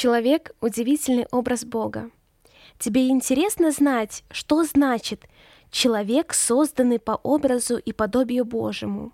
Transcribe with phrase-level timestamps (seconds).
[0.00, 2.12] Человек— удивительный образ Бога.
[2.78, 5.24] Тебе интересно знать, что значит
[5.72, 9.10] «человек, созданный по образу и подобию Божьему»?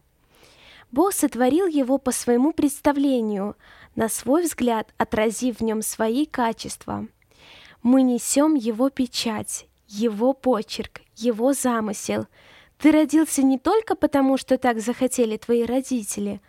[0.92, 3.56] Бог сотворил его по своему представлению,
[3.96, 7.08] на свой взгляд отразив в нем свои качества.
[7.82, 12.26] Мы несем его печать, его почерк, его замысел.
[12.76, 16.42] Ты родился не только потому, что так захотели твои родители,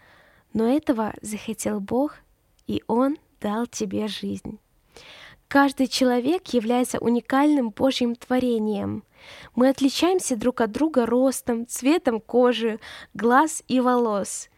[0.52, 2.18] но этого захотел Бог,
[2.68, 3.16] и Он
[3.46, 4.58] дал тебе жизнь.
[5.48, 9.04] Каждый человек является уникальным Божьим творением.
[9.54, 12.80] Мы отличаемся друг от друга ростом, цветом кожи,
[13.14, 14.50] глаз и волос.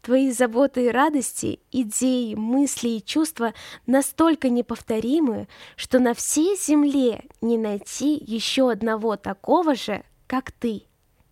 [0.00, 3.52] Твои заботы и радости, идеи, мысли и чувства
[3.84, 10.84] настолько неповторимы, что на всей земле не найти еще одного такого же, как ты,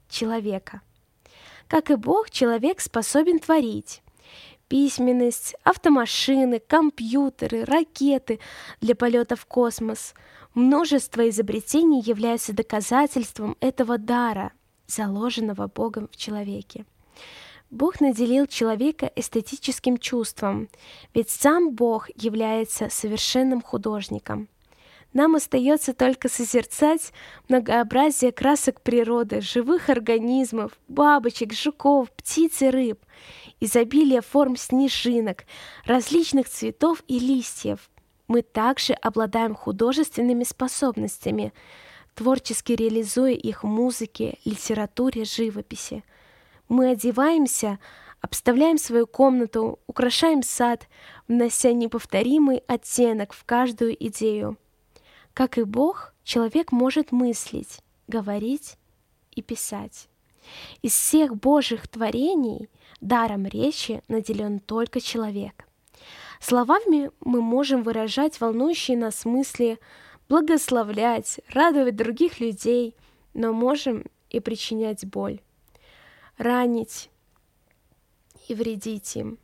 [0.08, 0.80] человека.
[1.68, 4.02] Как и Бог, человек способен творить
[4.68, 8.40] письменность, автомашины, компьютеры, ракеты
[8.80, 10.14] для полета в космос.
[10.54, 14.52] Множество изобретений являются доказательством этого дара,
[14.86, 16.84] заложенного Богом в человеке.
[17.70, 20.68] Бог наделил человека эстетическим чувством,
[21.12, 24.48] ведь сам Бог является совершенным художником.
[25.12, 27.12] Нам остается только созерцать
[27.48, 32.98] многообразие красок природы, живых организмов, бабочек, жуков, птиц и рыб,
[33.60, 35.44] изобилие форм снежинок,
[35.84, 37.90] различных цветов и листьев.
[38.28, 41.52] Мы также обладаем художественными способностями,
[42.14, 46.04] творчески реализуя их в музыке, литературе, живописи.
[46.68, 47.78] Мы одеваемся,
[48.20, 50.88] обставляем свою комнату, украшаем сад,
[51.28, 54.56] внося неповторимый оттенок в каждую идею.
[55.34, 58.78] Как и Бог, человек может мыслить, говорить
[59.32, 60.08] и писать.
[60.82, 62.68] Из всех Божьих творений
[63.00, 65.66] даром речи наделен только человек.
[66.40, 69.78] Словами мы можем выражать волнующие нас мысли,
[70.28, 72.94] благословлять, радовать других людей,
[73.32, 75.40] но можем и причинять боль,
[76.36, 77.10] ранить
[78.48, 79.38] и вредить им.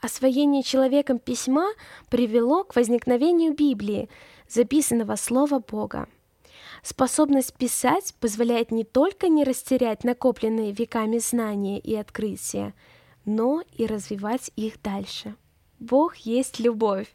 [0.00, 1.72] Освоение человеком письма
[2.10, 4.08] привело к возникновению Библии,
[4.48, 6.08] записанного Слова Бога.
[6.82, 12.74] Способность писать позволяет не только не растерять накопленные веками знания и открытия,
[13.24, 15.34] но и развивать их дальше.
[15.78, 17.12] Бог есть любовь.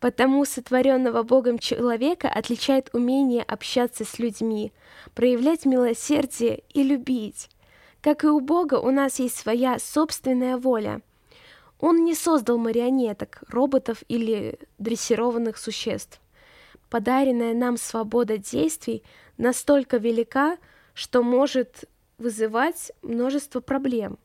[0.00, 4.72] Потому сотворенного Богом человека отличает умение общаться с людьми,
[5.14, 7.48] проявлять милосердие и любить.
[8.02, 11.00] Как и у Бога, у нас есть своя собственная воля.
[11.80, 16.20] Он не создал марионеток, роботов или дрессированных существ
[16.94, 19.02] подаренная нам свобода действий
[19.36, 20.58] настолько велика,
[20.94, 21.86] что может
[22.18, 24.16] вызывать множество проблем.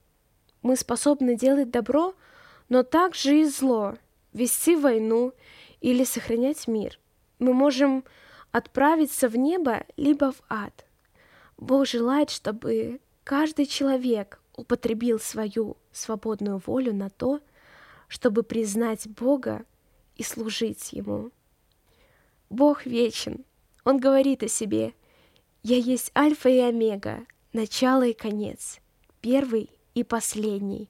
[0.62, 2.14] Мы способны делать добро,
[2.70, 3.96] но также и зло,
[4.34, 5.34] вести войну
[5.82, 7.00] или сохранять мир.
[7.40, 8.04] Мы можем
[8.52, 10.86] отправиться в небо либо в ад.
[11.58, 17.40] Бог желает, чтобы каждый человек употребил свою свободную волю на то,
[18.08, 19.66] чтобы признать Бога
[20.18, 21.32] и служить Ему.
[22.50, 23.46] Бог вечен.
[23.84, 24.94] Он говорит о себе.
[25.62, 28.80] Я есть альфа и омега, начало и конец,
[29.22, 30.90] первый и последний.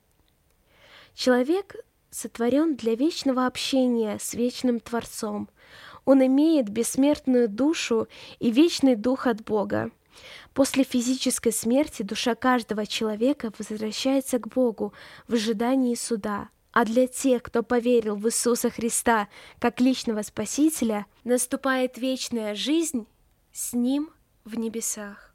[1.14, 1.76] Человек
[2.12, 5.50] сотворен для вечного общения с вечным Творцом.
[6.06, 8.08] Он имеет бессмертную душу
[8.40, 9.92] и вечный дух от Бога.
[10.54, 14.94] После физической смерти душа каждого человека возвращается к Богу
[15.28, 19.28] в ожидании суда– а для тех, кто поверил в Иисуса Христа
[19.60, 23.08] как личного Спасителя, наступает вечная жизнь
[23.52, 24.12] с Ним
[24.46, 25.29] в небесах.